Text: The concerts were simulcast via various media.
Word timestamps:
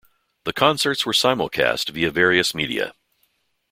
The 0.45 0.51
concerts 0.51 1.05
were 1.05 1.13
simulcast 1.13 1.89
via 1.89 2.09
various 2.09 2.55
media. 2.55 2.95